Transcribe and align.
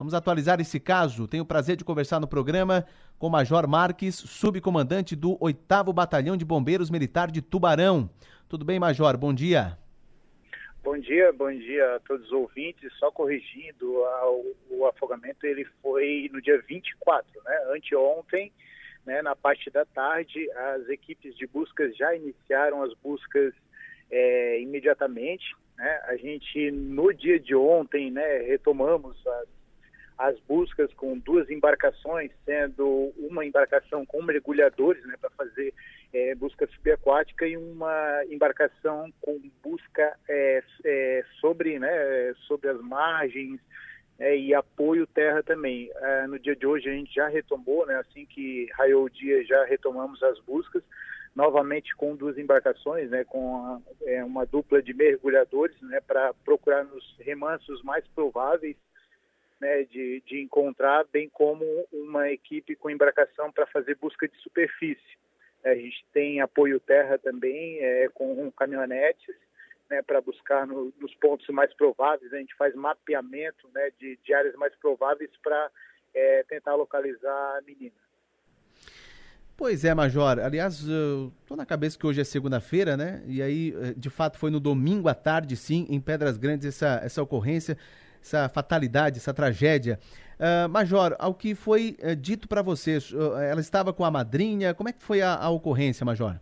Vamos 0.00 0.14
atualizar 0.14 0.60
esse 0.60 0.78
caso. 0.78 1.26
Tenho 1.26 1.42
o 1.42 1.46
prazer 1.46 1.74
de 1.74 1.84
conversar 1.84 2.20
no 2.20 2.28
programa 2.28 2.86
com 3.18 3.26
o 3.26 3.30
Major 3.30 3.66
Marques, 3.66 4.14
subcomandante 4.14 5.16
do 5.16 5.36
8 5.40 5.92
Batalhão 5.92 6.36
de 6.36 6.44
Bombeiros 6.44 6.88
Militar 6.88 7.32
de 7.32 7.42
Tubarão. 7.42 8.08
Tudo 8.48 8.64
bem, 8.64 8.78
Major? 8.78 9.16
Bom 9.16 9.34
dia. 9.34 9.76
Bom 10.84 10.96
dia, 10.96 11.32
bom 11.32 11.50
dia 11.50 11.96
a 11.96 11.98
todos 11.98 12.26
os 12.26 12.32
ouvintes. 12.32 12.92
Só 12.96 13.10
corrigindo, 13.10 13.92
o 14.70 14.86
afogamento 14.86 15.44
ele 15.44 15.64
foi 15.82 16.30
no 16.32 16.40
dia 16.40 16.62
24, 16.62 17.42
né? 17.44 17.74
Anteontem, 17.74 18.52
né, 19.04 19.20
na 19.20 19.34
parte 19.34 19.68
da 19.68 19.84
tarde, 19.84 20.48
as 20.76 20.88
equipes 20.88 21.36
de 21.36 21.44
buscas 21.48 21.96
já 21.96 22.14
iniciaram 22.14 22.84
as 22.84 22.94
buscas 23.02 23.52
é, 24.12 24.60
imediatamente. 24.60 25.56
Né? 25.76 26.00
A 26.04 26.16
gente, 26.16 26.70
no 26.70 27.12
dia 27.12 27.40
de 27.40 27.56
ontem, 27.56 28.12
né, 28.12 28.38
retomamos 28.42 29.16
as 29.26 29.57
as 30.18 30.38
buscas 30.40 30.92
com 30.94 31.16
duas 31.16 31.48
embarcações, 31.48 32.32
sendo 32.44 33.12
uma 33.16 33.46
embarcação 33.46 34.04
com 34.04 34.20
mergulhadores 34.20 35.04
né, 35.06 35.14
para 35.20 35.30
fazer 35.30 35.72
é, 36.12 36.34
busca 36.34 36.66
subaquática 36.66 37.46
e 37.46 37.56
uma 37.56 38.24
embarcação 38.28 39.12
com 39.20 39.40
busca 39.62 40.16
é, 40.28 40.62
é, 40.84 41.24
sobre, 41.40 41.78
né, 41.78 42.34
sobre 42.48 42.68
as 42.68 42.80
margens 42.80 43.60
é, 44.18 44.36
e 44.36 44.52
apoio 44.52 45.06
terra 45.06 45.40
também. 45.40 45.88
É, 45.94 46.26
no 46.26 46.36
dia 46.36 46.56
de 46.56 46.66
hoje 46.66 46.88
a 46.88 46.92
gente 46.92 47.14
já 47.14 47.28
retomou, 47.28 47.86
né, 47.86 47.94
assim 47.96 48.26
que 48.26 48.68
raiou 48.72 49.04
o 49.04 49.10
dia 49.10 49.44
já 49.44 49.64
retomamos 49.66 50.20
as 50.24 50.40
buscas, 50.40 50.82
novamente 51.32 51.94
com 51.94 52.16
duas 52.16 52.36
embarcações, 52.36 53.08
né, 53.08 53.22
com 53.22 53.56
a, 53.56 53.80
é, 54.04 54.24
uma 54.24 54.44
dupla 54.44 54.82
de 54.82 54.92
mergulhadores 54.92 55.80
né, 55.82 56.00
para 56.00 56.34
procurar 56.44 56.82
nos 56.82 57.16
remansos 57.20 57.80
mais 57.84 58.04
prováveis 58.08 58.76
né, 59.60 59.84
de, 59.84 60.22
de 60.26 60.40
encontrar, 60.40 61.04
bem 61.12 61.28
como 61.28 61.64
uma 61.92 62.30
equipe 62.30 62.76
com 62.76 62.90
embarcação 62.90 63.50
para 63.50 63.66
fazer 63.66 63.96
busca 63.96 64.28
de 64.28 64.36
superfície. 64.38 65.18
A 65.64 65.74
gente 65.74 66.04
tem 66.12 66.40
apoio 66.40 66.78
terra 66.78 67.18
também, 67.18 67.78
é, 67.80 68.08
com 68.14 68.50
caminhonetes, 68.52 69.34
né, 69.90 70.02
para 70.02 70.20
buscar 70.20 70.66
no, 70.66 70.92
nos 71.00 71.14
pontos 71.16 71.48
mais 71.48 71.72
prováveis. 71.74 72.32
A 72.32 72.38
gente 72.38 72.54
faz 72.54 72.74
mapeamento 72.74 73.68
né, 73.74 73.90
de, 73.98 74.18
de 74.24 74.34
áreas 74.34 74.54
mais 74.54 74.74
prováveis 74.76 75.30
para 75.42 75.70
é, 76.14 76.44
tentar 76.44 76.74
localizar 76.74 77.58
a 77.58 77.60
menina. 77.66 77.96
Pois 79.56 79.84
é, 79.84 79.92
Major. 79.92 80.38
Aliás, 80.38 80.84
estou 81.40 81.56
na 81.56 81.66
cabeça 81.66 81.98
que 81.98 82.06
hoje 82.06 82.20
é 82.20 82.24
segunda-feira, 82.24 82.96
né? 82.96 83.24
E 83.26 83.42
aí, 83.42 83.74
eh, 83.76 83.94
de 83.96 84.08
fato, 84.08 84.38
foi 84.38 84.52
no 84.52 84.60
domingo 84.60 85.08
à 85.08 85.14
tarde, 85.14 85.56
sim, 85.56 85.84
em 85.90 86.00
Pedras 86.00 86.36
Grandes, 86.36 86.68
essa, 86.68 87.00
essa 87.04 87.20
ocorrência 87.20 87.76
essa 88.28 88.48
fatalidade, 88.48 89.18
essa 89.18 89.32
tragédia. 89.32 89.98
Uh, 90.38 90.68
Major, 90.68 91.16
ao 91.18 91.34
que 91.34 91.54
foi 91.54 91.96
uh, 92.02 92.14
dito 92.14 92.46
para 92.46 92.62
você, 92.62 92.98
uh, 92.98 93.36
ela 93.38 93.60
estava 93.60 93.92
com 93.92 94.04
a 94.04 94.10
madrinha, 94.10 94.74
como 94.74 94.88
é 94.88 94.92
que 94.92 95.02
foi 95.02 95.20
a, 95.20 95.34
a 95.34 95.50
ocorrência, 95.50 96.04
Major? 96.04 96.36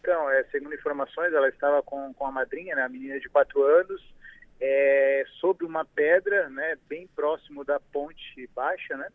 Então, 0.00 0.30
é, 0.30 0.44
segundo 0.44 0.74
informações, 0.74 1.32
ela 1.32 1.48
estava 1.48 1.82
com, 1.82 2.12
com 2.14 2.26
a 2.26 2.30
madrinha, 2.30 2.76
né, 2.76 2.82
a 2.82 2.88
menina 2.88 3.18
de 3.18 3.28
4 3.28 3.62
anos, 3.62 4.14
é, 4.60 5.24
sobre 5.40 5.64
uma 5.64 5.84
pedra, 5.84 6.48
né, 6.50 6.76
bem 6.88 7.08
próximo 7.16 7.64
da 7.64 7.80
ponte 7.80 8.48
baixa, 8.54 8.96
né, 8.96 9.08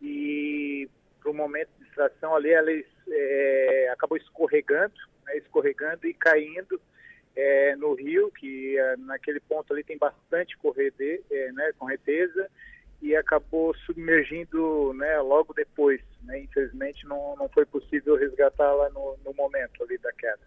e 0.00 0.88
para 1.20 1.30
o 1.30 1.34
momento 1.34 1.68
de 1.78 1.84
distração 1.84 2.34
ali, 2.34 2.50
ela 2.50 2.70
é, 3.08 3.90
acabou 3.92 4.16
escorregando, 4.16 4.94
né, 5.26 5.36
escorregando 5.36 6.06
e 6.06 6.14
caindo 6.14 6.80
é, 7.36 7.76
no 7.76 7.94
rio, 7.94 8.30
que 8.32 8.78
é, 8.78 8.96
naquele 8.96 9.40
ponto 9.40 9.72
ali 9.72 9.84
tem 9.84 9.98
bastante 9.98 10.56
correde, 10.58 11.22
é, 11.30 11.52
né, 11.52 11.72
correnteza, 11.78 12.48
e 13.00 13.16
acabou 13.16 13.74
submergindo 13.86 14.92
né, 14.94 15.18
logo 15.20 15.54
depois. 15.54 16.00
Né? 16.22 16.40
Infelizmente 16.40 17.06
não, 17.06 17.36
não 17.36 17.48
foi 17.48 17.64
possível 17.64 18.16
resgatá-la 18.16 18.90
no, 18.90 19.16
no 19.24 19.32
momento 19.34 19.82
ali 19.82 19.96
da 19.98 20.12
queda. 20.12 20.40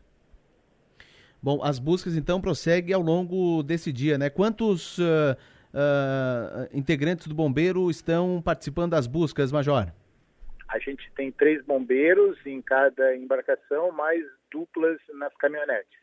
Bom, 1.41 1.61
as 1.61 1.77
buscas 1.77 2.15
então 2.15 2.39
prosseguem 2.39 2.93
ao 2.93 3.01
longo 3.01 3.61
desse 3.63 3.91
dia, 3.91 4.17
né? 4.17 4.29
Quantos 4.29 4.97
uh, 4.97 5.35
uh, 5.73 6.69
integrantes 6.71 7.27
do 7.27 7.35
bombeiro 7.35 7.91
estão 7.91 8.41
participando 8.41 8.91
das 8.91 9.07
buscas, 9.07 9.51
Major? 9.51 9.91
A 10.69 10.79
gente 10.79 11.11
tem 11.17 11.33
três 11.33 11.61
bombeiros 11.65 12.37
em 12.45 12.61
cada 12.61 13.13
embarcação, 13.17 13.91
mais 13.91 14.23
duplas 14.49 14.97
nas 15.15 15.35
caminhonetes. 15.35 16.02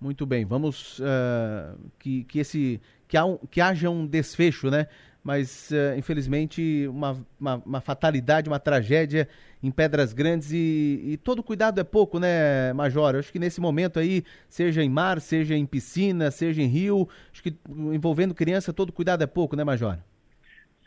Muito 0.00 0.24
bem, 0.24 0.46
vamos 0.46 0.98
uh, 0.98 1.78
que, 1.98 2.24
que 2.24 2.38
esse 2.38 2.80
que, 3.06 3.18
há 3.18 3.24
um, 3.26 3.36
que 3.36 3.60
haja 3.60 3.90
um 3.90 4.06
desfecho, 4.06 4.70
né? 4.70 4.86
Mas 5.22 5.70
uh, 5.70 5.98
infelizmente 5.98 6.86
uma, 6.88 7.22
uma, 7.38 7.56
uma, 7.56 7.80
fatalidade, 7.82 8.48
uma 8.48 8.58
tragédia 8.58 9.28
em 9.62 9.70
Pedras 9.70 10.14
Grandes 10.14 10.52
e, 10.52 11.02
e, 11.04 11.16
todo 11.18 11.42
cuidado 11.42 11.78
é 11.78 11.84
pouco, 11.84 12.18
né, 12.18 12.72
Major? 12.72 13.14
Eu 13.14 13.20
acho 13.20 13.30
que 13.30 13.38
nesse 13.38 13.60
momento 13.60 13.98
aí, 13.98 14.24
seja 14.48 14.82
em 14.82 14.88
mar, 14.88 15.20
seja 15.20 15.54
em 15.54 15.66
piscina, 15.66 16.30
seja 16.30 16.62
em 16.62 16.66
rio, 16.66 17.06
acho 17.30 17.42
que 17.42 17.54
envolvendo 17.68 18.34
criança, 18.34 18.72
todo 18.72 18.90
cuidado 18.90 19.22
é 19.22 19.26
pouco, 19.26 19.54
né, 19.54 19.64
Major? 19.64 19.98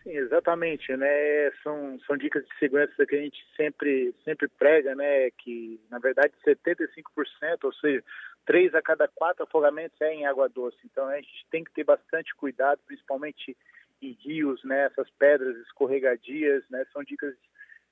Sim, 0.03 0.17
exatamente, 0.17 0.95
né? 0.97 1.49
São, 1.63 1.97
são 2.05 2.17
dicas 2.17 2.45
de 2.45 2.53
segurança 2.59 3.05
que 3.05 3.15
a 3.15 3.21
gente 3.21 3.41
sempre, 3.55 4.13
sempre 4.25 4.49
prega, 4.49 4.93
né? 4.93 5.31
Que, 5.31 5.79
na 5.89 5.97
verdade, 5.97 6.33
75%, 6.45 7.63
ou 7.63 7.73
seja, 7.73 8.03
três 8.45 8.75
a 8.75 8.81
cada 8.81 9.07
quatro 9.07 9.43
afogamentos 9.43 9.99
é 10.01 10.13
em 10.13 10.25
água 10.25 10.49
doce. 10.49 10.77
Então, 10.83 11.07
a 11.07 11.15
gente 11.15 11.45
tem 11.49 11.63
que 11.63 11.71
ter 11.71 11.85
bastante 11.85 12.35
cuidado, 12.35 12.81
principalmente 12.85 13.55
em 14.01 14.11
rios, 14.21 14.61
né? 14.65 14.85
Essas 14.87 15.09
pedras 15.11 15.55
escorregadias, 15.57 16.63
né? 16.69 16.85
São 16.91 17.01
dicas 17.01 17.33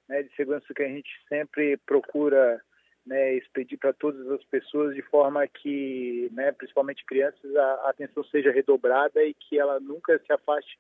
né, 0.09 0.21
de 0.23 0.35
segurança 0.35 0.73
que 0.73 0.83
a 0.83 0.89
gente 0.89 1.09
sempre 1.29 1.77
procura 1.77 2.61
né, 3.05 3.35
expedir 3.35 3.79
para 3.79 3.93
todas 3.93 4.29
as 4.31 4.43
pessoas 4.43 4.93
de 4.93 5.01
forma 5.03 5.47
que, 5.47 6.29
né, 6.33 6.51
principalmente 6.51 7.05
crianças, 7.05 7.55
a 7.55 7.89
atenção 7.89 8.23
seja 8.25 8.51
redobrada 8.51 9.23
e 9.23 9.33
que 9.33 9.57
ela 9.57 9.79
nunca 9.79 10.19
se 10.19 10.33
afaste 10.33 10.77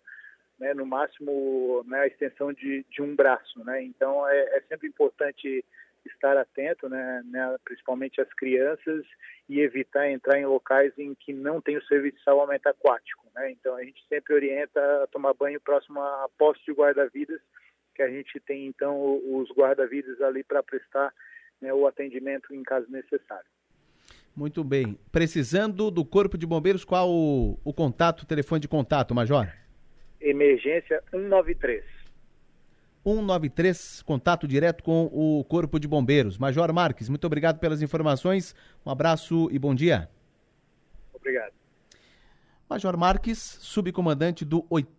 né, 0.61 0.75
no 0.75 0.85
máximo 0.85 1.83
né, 1.87 2.01
a 2.01 2.07
extensão 2.07 2.53
de, 2.53 2.85
de 2.87 3.01
um 3.01 3.15
braço. 3.15 3.63
Né? 3.65 3.83
Então 3.83 4.27
é, 4.27 4.57
é 4.57 4.61
sempre 4.69 4.87
importante 4.87 5.65
estar 6.05 6.37
atento, 6.37 6.87
né, 6.87 7.23
né, 7.25 7.55
principalmente 7.65 8.21
as 8.21 8.31
crianças, 8.33 9.03
e 9.49 9.59
evitar 9.59 10.09
entrar 10.09 10.39
em 10.39 10.45
locais 10.45 10.93
em 10.97 11.15
que 11.15 11.33
não 11.33 11.59
tem 11.59 11.77
o 11.77 11.85
serviço 11.85 12.17
de 12.17 12.23
salvamento 12.23 12.69
aquático. 12.69 13.25
Né? 13.33 13.51
Então 13.51 13.75
a 13.75 13.83
gente 13.83 14.05
sempre 14.07 14.35
orienta 14.35 14.79
a 15.03 15.07
tomar 15.07 15.33
banho 15.33 15.59
próximo 15.59 15.99
a 15.99 16.29
poste 16.37 16.63
de 16.65 16.73
guarda-vidas, 16.73 17.41
que 17.95 18.03
a 18.03 18.09
gente 18.09 18.39
tem 18.39 18.67
então 18.67 19.19
os 19.33 19.49
guarda-vidas 19.51 20.21
ali 20.21 20.43
para 20.43 20.61
prestar 20.61 21.11
né, 21.59 21.73
o 21.73 21.87
atendimento 21.87 22.53
em 22.53 22.61
caso 22.61 22.85
necessário. 22.89 23.49
Muito 24.35 24.63
bem. 24.63 24.97
Precisando 25.11 25.89
do 25.89 26.05
Corpo 26.05 26.37
de 26.37 26.45
Bombeiros, 26.45 26.85
qual 26.85 27.09
o, 27.09 27.59
o 27.65 27.73
contato, 27.73 28.21
o 28.21 28.25
telefone 28.25 28.61
de 28.61 28.67
contato, 28.67 29.13
Major? 29.13 29.60
Emergência 30.21 31.03
193. 31.11 31.83
193, 33.03 34.03
contato 34.03 34.47
direto 34.47 34.83
com 34.83 35.09
o 35.11 35.43
Corpo 35.43 35.79
de 35.79 35.87
Bombeiros. 35.87 36.37
Major 36.37 36.71
Marques, 36.71 37.09
muito 37.09 37.25
obrigado 37.25 37.59
pelas 37.59 37.81
informações. 37.81 38.55
Um 38.85 38.91
abraço 38.91 39.49
e 39.51 39.57
bom 39.57 39.73
dia. 39.73 40.09
Obrigado. 41.13 41.53
Major 42.69 42.95
Marques, 42.95 43.39
subcomandante 43.59 44.45
do 44.45 44.65
8 44.69 44.89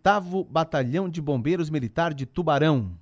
Batalhão 0.49 1.09
de 1.09 1.21
Bombeiros 1.21 1.69
Militar 1.69 2.13
de 2.13 2.25
Tubarão. 2.25 2.95